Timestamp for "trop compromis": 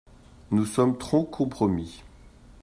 0.97-2.01